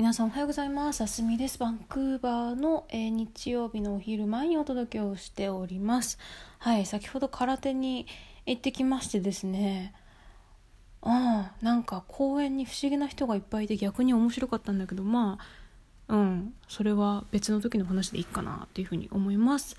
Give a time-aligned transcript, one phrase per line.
[0.00, 1.02] 皆さんおはようございます。
[1.02, 1.58] あすみです。
[1.58, 6.18] バンクーバーの、えー、日曜日のお昼前にお届けをしております。
[6.58, 8.06] はい先ほど空手に
[8.46, 9.92] 行ってきましてですね。
[11.02, 15.36] ああなんか公園に不思議な人がいっぱいいて逆に面白かったんだけどま
[16.08, 19.76] あうんそれは別の時の話でいいかなっていうふうに思います。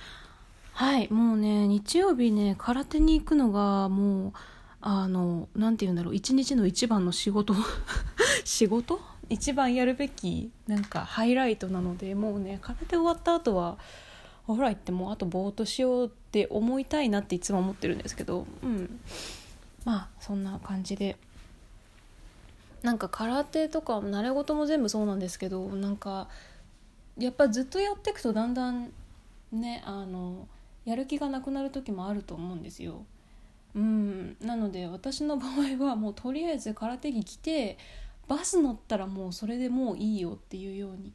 [0.74, 4.34] はいもうね日曜日ね空手に行くのがもう
[4.82, 6.16] あの何て言うんだろう。
[6.16, 7.56] 一日の一番の仕事？
[8.46, 9.02] 仕事？
[9.32, 13.78] 一番やるべきなんかハイライトなのでもうね空手終わった後は
[14.46, 19.00] お風呂行ってもうあとぼーっとしようって思いたいなっていつも思ってるんですけどうん。
[19.86, 21.18] まあそんな感じで。
[22.84, 26.28] なんか空手とか習い事も全部そうなんですけどなんか
[27.18, 28.92] やっぱずっとやっていくとだんだん
[29.52, 30.48] ねあの
[30.84, 33.06] やる気がなくなる時もあると思うんですよ。
[33.76, 34.36] うん。
[34.42, 37.78] なので私の場合はもうとりあえず空手着着て
[38.32, 41.14] バス乗ったらもうそれでもういいよっていうように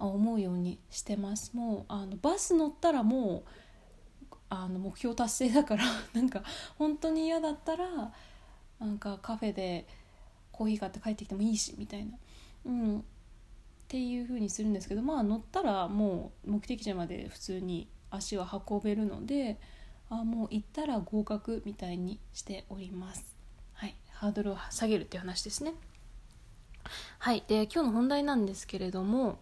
[0.00, 3.44] 思うようにしてますもうあのバス乗ったらも
[4.28, 5.84] うあの目標達成だから
[6.14, 6.42] なんか
[6.76, 8.12] 本当に嫌だったら
[8.80, 9.86] なんかカフェで
[10.50, 12.18] コーヒー買って帰ってきてもいいしみたいな、
[12.64, 13.02] うん、っ
[13.86, 19.60] ていう風にするんですけどまあ乗ったらもう目的地まで普通に足は運べるので
[20.10, 23.36] あもう行ったら合格みたいにしております。
[23.74, 25.72] はい、ハードルを下げるっていう話ですね。
[27.18, 29.38] はい、で今日の本題なんですけれども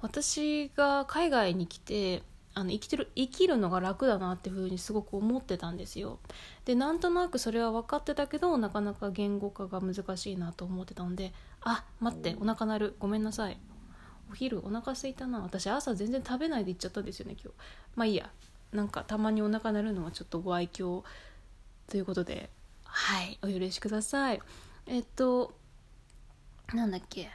[0.00, 2.22] 私が海外に来て
[2.54, 6.18] あの生きてる生きるのが楽だなっていうふうにすごく思ってたんですよ。
[6.64, 12.96] でなんとなくそれは分かってたけどなかなか言語化が難しいなと思ってたのであ待ってお腹鳴る。
[12.98, 13.58] ごめんなさい。
[14.30, 15.40] お昼お腹すいたな。
[15.40, 17.56] 私朝全然食べないで行っちゃったんですよね今日。
[17.94, 18.30] まあいいや。
[18.72, 21.02] なんかたまにお腹鳴るのはちょっとご愛嬌
[21.88, 22.50] ということで
[22.84, 24.40] はいお許しください。
[24.86, 25.54] えっと
[26.74, 27.30] なんだっけ？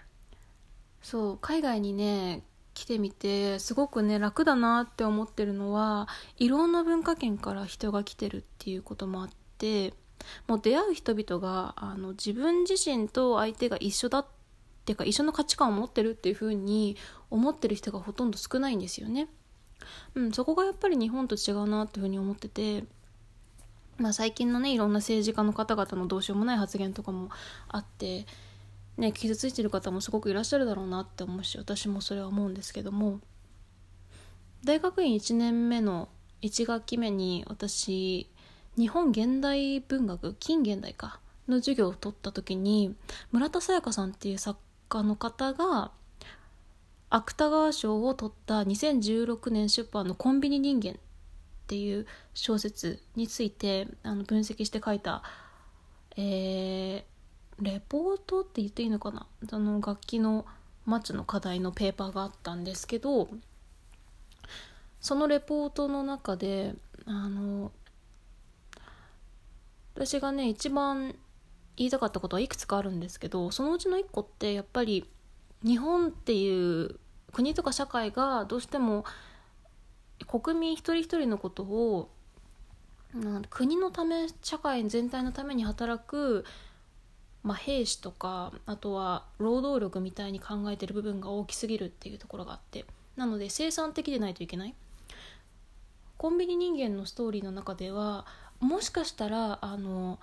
[1.02, 9.94] そう海外にね来てみてすごくね楽だなって思ってるのはいろんな文化圏から人が来てるっていうこともあって
[10.48, 14.26] もう出会う人々があの自分自身と相手が一緒だっ
[14.86, 16.96] ていうか一緒の価値観を持ってるっていう風に
[17.30, 19.28] 思ってる人がほとんど少ないんですよね。
[20.16, 22.86] うん、そこがやっぱり日本と違うなっていうふうに思ってて、
[23.98, 27.30] まあ、最近のねいろんな政治家の方々のどうしようもない発言とかも
[27.68, 28.26] あって
[28.98, 33.20] ね傷ついてる方もすごくいらっしゃるだろうなって思うし私もそれは思うんですけども。
[34.64, 36.08] 大学院1年目の
[36.42, 38.30] 1学期目に私
[38.78, 42.96] 日本現代文学近現代かの授業を取った時に
[43.34, 45.92] 村田沙耶香さんっていう作家の方が
[47.10, 50.96] 芥川賞を取った2016年出版の「コンビニ人間」っ
[51.68, 55.24] ていう小説についてあの分析して書いた、
[56.16, 57.13] えー、
[57.62, 59.26] レポートって言っていいのかな？
[59.50, 60.46] その楽器の
[60.86, 63.30] マッチの課題のペーパーがあったんですけど
[65.00, 66.76] そのレポートの中で
[67.06, 67.72] あの
[69.96, 71.16] 私がね一番
[71.78, 75.10] 言いたかったことはいくつかあるんですけどそのうちの一個ってやっぱり
[75.64, 77.00] 日本っていう
[77.32, 79.06] 国とか社会がどうしても
[80.28, 82.10] 国民一人一人のことを
[83.50, 86.46] 国のため社会全体のために働く、
[87.44, 92.86] まあ、兵士とかあとは労働力みたいに考えてる部分が大きすぎるっていうところがあって
[93.18, 94.74] なので生産的でないといけない。
[96.18, 98.26] コンビニ人間のストーリーの中では
[98.62, 100.20] もしかしたらあの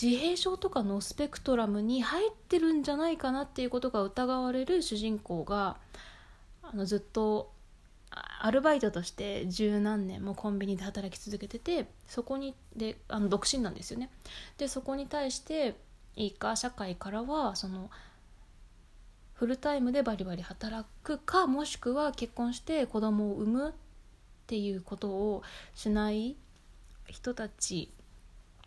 [0.00, 5.76] 自閉症とかのスペクトラムに入ってるんじゃないかなっていうことが疑われる主人公が
[6.62, 7.50] あのずっと
[8.40, 14.10] アルバイトとして十何年もコンビニで働き続けててそこにであの独身なんですよね。
[14.58, 15.76] でそこに対して
[16.16, 17.90] いいか社会からはその
[19.34, 23.72] フルタイムでバリバリ働くかもしくは結婚して子供を産むっ
[24.46, 25.42] ていうことを
[25.74, 26.36] しない
[27.06, 27.90] 人たち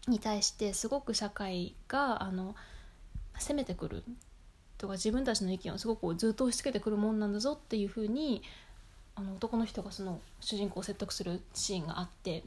[0.08, 2.56] に対してすごく社会があの
[3.38, 4.03] 責めてくる
[4.78, 8.43] とか自分たちの意見をすごくずっと押し付けてくるもんなんだぞっていうふうに
[9.17, 12.43] あの男の人がその主人公を説得するシーンがあって、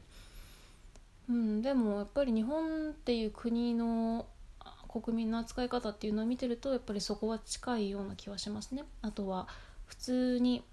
[1.29, 4.25] うん、でもやっぱり日本っていう国の
[4.87, 8.83] 国民の扱い方っていうのを見てるとやっぱりそこは近いような気はしますね。
[9.01, 9.47] あとは
[9.85, 10.63] 普通に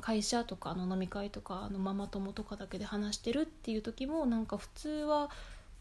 [0.00, 5.30] 会社とかの飲み会とかのママ友とかだけで話してるっていう時もなんか普通は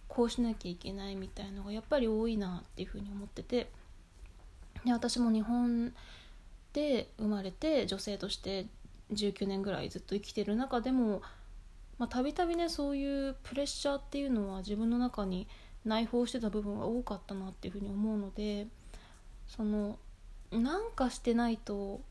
[0.07, 3.69] こうしなきゃいけないみたいのがやっぱり多いなっていうふうに思ってて
[4.85, 5.93] で私も日本
[6.73, 8.67] で生まれて女性として
[9.11, 11.21] 19年ぐらいずっと生きてる中でも
[12.09, 15.47] たびたびねそういうプレッシャーっていうのは自分の中に
[15.85, 18.67] 内包してた部分が多かったなっていうふうに思うので
[19.47, 19.97] その
[20.51, 22.01] なんかしてないと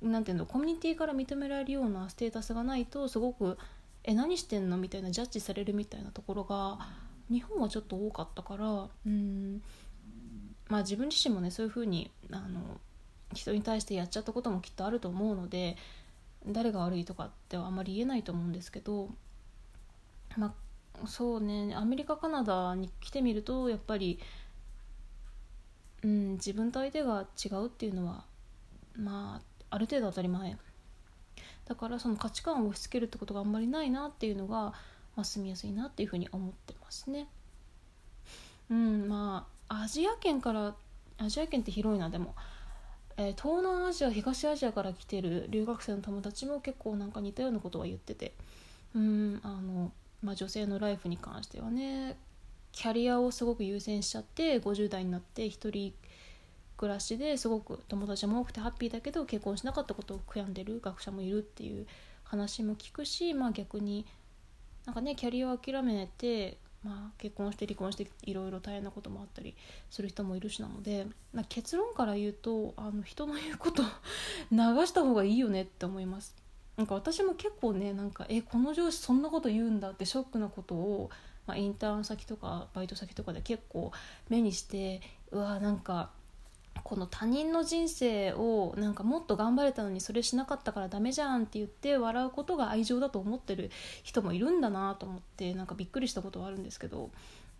[0.00, 3.56] なんていうのコミュニティから認められるようなステータスがないとすごく
[4.04, 6.78] 「え何してんの?」みたいなジャッジされるみたいなところが
[7.30, 9.62] 日本はちょっと多かったからうん
[10.68, 12.80] まあ自分自身もねそういうふうにあの
[13.32, 15.76] 人に対してやっちゃったこともきっとあると思うので
[16.46, 19.08] 誰が悪いとかってはあんまり言えないと思うんですけど
[20.36, 20.54] ま
[21.02, 24.18] あそうねアメリカカナダに来てみるとやっぱり、
[26.02, 28.24] うん、自分と相手が違うっていうのは
[28.96, 29.40] ま
[29.70, 30.56] あある程度当たり前。
[31.64, 34.56] だからその価値観を押し付けるってことがあんまりないなっていうのが、
[35.16, 37.28] まあ、住みやすいなっていうふうに思ってますね。
[38.68, 40.74] うんまあアジア圏から
[41.18, 42.34] アジア圏って広いなでも、
[43.22, 48.32] えー、東南アジア東アジアから来てる留学生の友達も結構なんか似たようなことは言ってて。
[48.94, 49.90] うんあの、
[50.22, 52.16] まあ、女性のライフに関してはね
[52.72, 55.94] キャリアをすごく優先しちゃって50代になって一人
[56.76, 61.86] 暮らしですごく友達も多くてハッピーだけど結婚しなかったことを悔やんでる学者もいるっていう
[62.24, 64.06] 話も聞くしまあ逆に
[64.84, 69.54] なんかねキャリアを諦めて、まあ、結婚して離婚していろいろ大変なこともあったり
[69.90, 73.82] する人もいるしなので、まあ、結論から言うとあの人の言うこと
[74.50, 76.34] 流した方がいいよねって思います。
[76.76, 81.10] なんか私も結構ねなんかえこの上司そんなこと言うんだってショックなことを、
[81.46, 83.92] まあ、インターン先とかバイト先とかで結構
[84.28, 86.10] 目にしてうわなんか
[86.84, 93.70] この他人の人生をなんかもっと頑張れたのにそれしなかったからダメじゃんって言って笑うことが愛情だと思ってる
[94.02, 97.10] 人もいるんだなと思ってなんかびっくりしたことはあるんですけど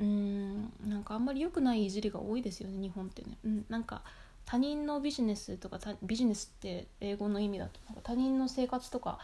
[0.00, 3.36] うんなんかあんまり良くないいじりが多いですよね日本ってね。
[3.44, 4.02] うん、なんか
[4.44, 9.18] 他人のビジネスとかビジネスって英語の意味だとなんか他人の生活とか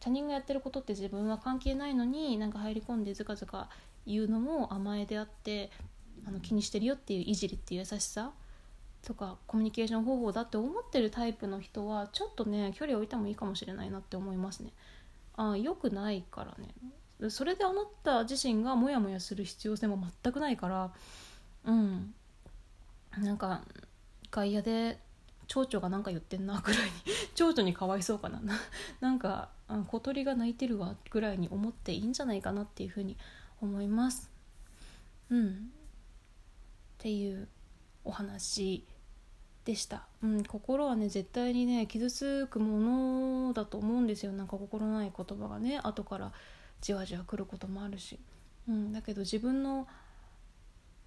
[0.00, 3.68] 他人がやってることって自分は関係ないのになんか入り込んでずかずか
[4.06, 5.70] 言うのも甘えであって
[6.26, 8.30] あの気にしてるよっていういじりっていう優しさ
[9.06, 14.72] とかコミュニケーション方法だって思ってるタイプの人はちょっとね距離を置いてもいいかもしれないなって思いますね。
[15.36, 17.30] あ良くないからね。
[17.30, 20.92] それであなた自身がモヤモヤする必要性も全くないから
[21.64, 22.14] うん。
[23.16, 23.62] なんか
[24.32, 24.98] 外野で
[25.46, 26.90] 蝶々が何か言ってんなぐらいに
[27.36, 28.42] 蝶々にかわいそうかな。
[29.00, 29.50] なんか
[29.86, 33.16] 小鳥が鳴いてるわぐらいに思っていいんじゃないかなっていうふうに
[33.60, 34.28] 思います。
[35.30, 35.48] うん。
[35.48, 35.50] っ
[36.98, 37.46] ていう
[38.04, 38.84] お話。
[39.66, 44.30] でした、うん、心はね絶対にね傷つくものだと思うんですよ。
[44.30, 46.32] なんか心ない言葉がね後から
[46.80, 48.20] じわじわ来ることもあるし、
[48.68, 49.88] うん、だけど自分の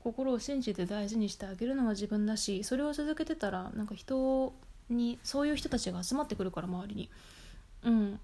[0.03, 4.53] 心を信じて大事にしてあげるのは自分だしそれを続けてたらなんか人
[4.89, 7.09] にそういう人たちが集まってくるから周りに。
[7.83, 8.19] うん。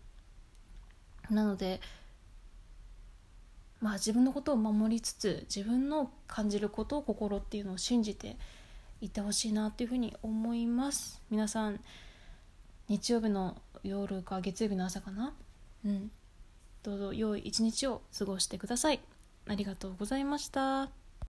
[1.30, 1.80] なので
[3.80, 8.36] まあ自分のことを守りつつ自分の感じることを心っていうのを信じて
[9.06, 11.22] いってほしいなっていうふうに思います。
[11.30, 11.80] 皆さん
[12.88, 15.34] 日曜日の夜か月曜日の朝かな？
[15.86, 16.12] うん。
[16.84, 19.00] どうぞ良い一日を過ごしてください。
[19.48, 21.05] ありがとうございました。